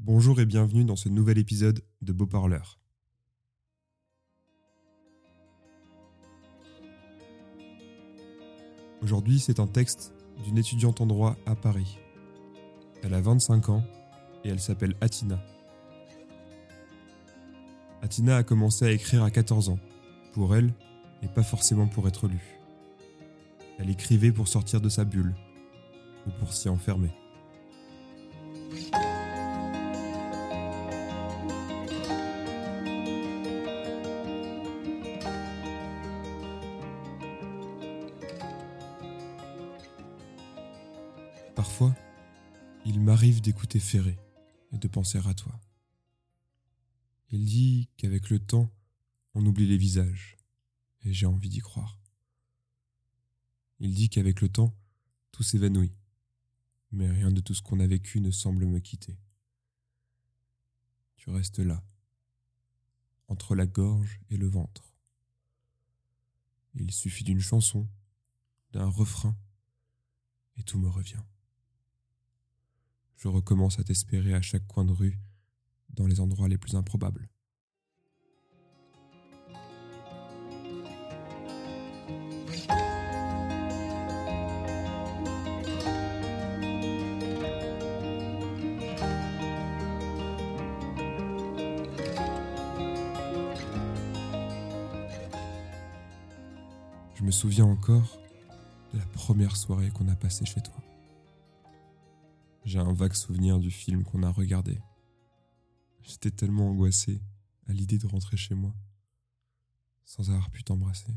[0.00, 2.78] Bonjour et bienvenue dans ce nouvel épisode de Beau Parleur.
[9.02, 10.14] Aujourd'hui, c'est un texte
[10.44, 11.98] d'une étudiante en droit à Paris.
[13.02, 13.84] Elle a 25 ans
[14.44, 15.42] et elle s'appelle Atina.
[18.00, 19.80] Atina a commencé à écrire à 14 ans,
[20.32, 20.72] pour elle
[21.22, 22.60] et pas forcément pour être lue.
[23.78, 25.34] Elle écrivait pour sortir de sa bulle
[26.26, 27.10] ou pour s'y enfermer.
[41.58, 41.92] Parfois,
[42.86, 44.16] il m'arrive d'écouter Ferré
[44.70, 45.60] et de penser à toi.
[47.32, 48.72] Il dit qu'avec le temps,
[49.34, 50.36] on oublie les visages,
[51.02, 51.98] et j'ai envie d'y croire.
[53.80, 54.72] Il dit qu'avec le temps,
[55.32, 55.92] tout s'évanouit,
[56.92, 59.18] mais rien de tout ce qu'on a vécu ne semble me quitter.
[61.16, 61.82] Tu restes là,
[63.26, 64.94] entre la gorge et le ventre.
[66.74, 67.88] Il suffit d'une chanson,
[68.70, 69.36] d'un refrain,
[70.56, 71.24] et tout me revient
[73.18, 75.18] je recommence à t'espérer à chaque coin de rue,
[75.90, 77.28] dans les endroits les plus improbables.
[97.16, 98.16] Je me souviens encore
[98.94, 100.87] de la première soirée qu'on a passée chez toi.
[102.68, 104.78] J'ai un vague souvenir du film qu'on a regardé.
[106.02, 107.22] J'étais tellement angoissé
[107.66, 108.74] à l'idée de rentrer chez moi,
[110.04, 111.14] sans avoir pu t'embrasser.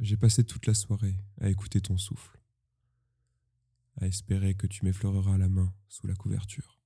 [0.00, 2.42] J'ai passé toute la soirée à écouter ton souffle,
[3.96, 6.78] à espérer que tu m'effleureras la main sous la couverture.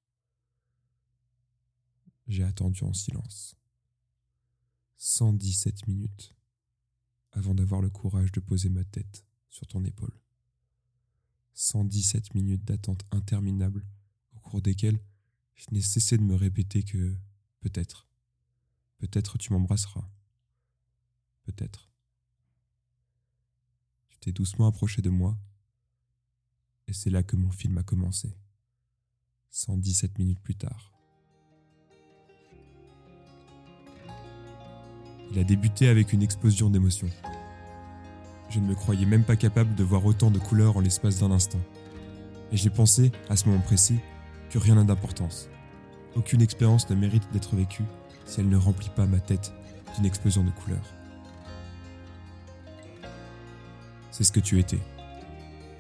[2.29, 3.57] J'ai attendu en silence.
[4.99, 6.33] 117 minutes
[7.33, 10.17] avant d'avoir le courage de poser ma tête sur ton épaule.
[11.57, 13.85] 117 minutes d'attente interminable
[14.35, 15.01] au cours desquelles
[15.55, 17.17] je n'ai cessé de me répéter que
[17.61, 18.07] peut-être,
[18.99, 20.07] peut-être tu m'embrasseras,
[21.45, 21.91] peut-être.
[24.11, 25.37] Tu t'es doucement approché de moi
[26.89, 28.37] et c'est là que mon film a commencé,
[29.49, 30.93] 117 minutes plus tard.
[35.31, 37.11] Il a débuté avec une explosion d'émotions.
[38.57, 41.31] Je ne me croyais même pas capable de voir autant de couleurs en l'espace d'un
[41.31, 41.61] instant.
[42.53, 43.99] Et j'ai pensé, à ce moment précis,
[44.49, 45.51] que rien n'a d'importance.
[46.15, 47.85] Aucune expérience ne mérite d'être vécue
[48.25, 49.53] si elle ne remplit pas ma tête
[49.95, 50.89] d'une explosion de couleurs.
[54.11, 54.81] C'est ce que tu étais,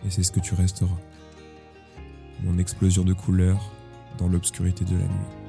[0.04, 1.00] et c'est ce que tu resteras.
[2.42, 3.72] Mon explosion de couleurs
[4.18, 5.45] dans l'obscurité de la nuit.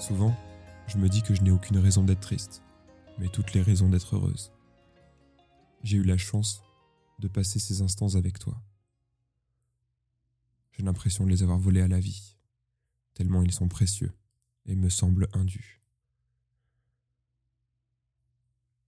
[0.00, 0.34] Souvent,
[0.86, 2.62] je me dis que je n'ai aucune raison d'être triste,
[3.18, 4.50] mais toutes les raisons d'être heureuse.
[5.82, 6.62] J'ai eu la chance
[7.18, 8.62] de passer ces instants avec toi.
[10.72, 12.34] J'ai l'impression de les avoir volés à la vie,
[13.12, 14.10] tellement ils sont précieux
[14.64, 15.82] et me semblent indus.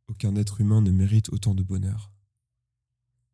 [0.09, 2.11] Aucun être humain ne mérite autant de bonheur.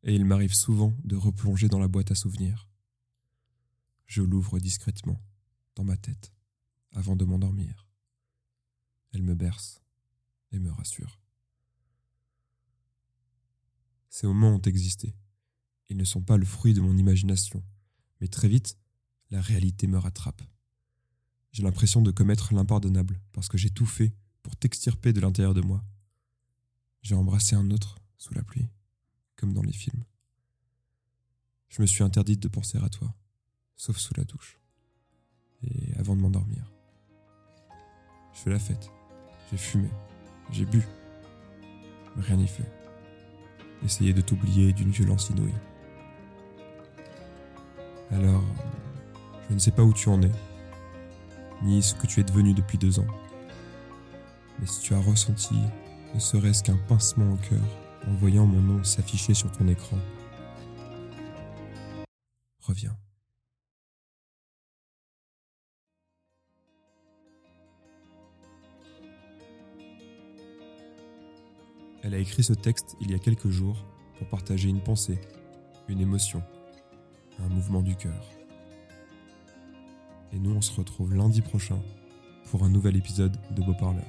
[0.02, 2.68] Et il m'arrive souvent de replonger dans la boîte à souvenirs.
[4.06, 5.20] Je l'ouvre discrètement,
[5.76, 6.32] dans ma tête
[6.92, 7.86] avant de m'endormir.
[9.12, 9.82] Elle me berce
[10.52, 11.20] et me rassure.
[14.08, 15.14] Ces moments ont existé.
[15.88, 17.62] Ils ne sont pas le fruit de mon imagination,
[18.20, 18.78] mais très vite,
[19.30, 20.42] la réalité me rattrape.
[21.52, 25.60] J'ai l'impression de commettre l'impardonnable parce que j'ai tout fait pour t'extirper de l'intérieur de
[25.60, 25.84] moi.
[27.02, 28.68] J'ai embrassé un autre sous la pluie,
[29.36, 30.04] comme dans les films.
[31.68, 33.14] Je me suis interdite de penser à toi,
[33.76, 34.58] sauf sous la douche,
[35.62, 36.77] et avant de m'endormir.
[38.38, 38.92] Je fais la fête.
[39.50, 39.88] J'ai fumé.
[40.52, 40.86] J'ai bu.
[42.16, 42.70] Rien n'y fait.
[43.84, 45.54] Essayer de t'oublier d'une violence inouïe.
[48.12, 48.44] Alors,
[49.48, 50.30] je ne sais pas où tu en es,
[51.64, 53.06] ni ce que tu es devenu depuis deux ans.
[54.60, 55.56] Mais si tu as ressenti
[56.14, 57.64] ne serait-ce qu'un pincement au cœur
[58.06, 59.98] en voyant mon nom s'afficher sur ton écran,
[62.60, 62.96] reviens.
[72.08, 73.84] Elle a écrit ce texte il y a quelques jours
[74.16, 75.20] pour partager une pensée,
[75.88, 76.42] une émotion,
[77.38, 78.24] un mouvement du cœur.
[80.32, 81.78] Et nous, on se retrouve lundi prochain
[82.50, 84.06] pour un nouvel épisode de Beau Parleur.